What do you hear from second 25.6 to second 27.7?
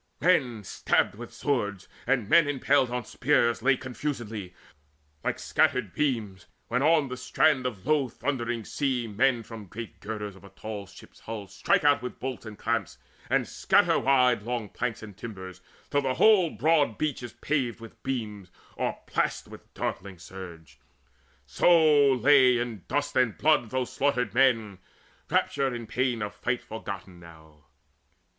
and pain of fight forgotten now.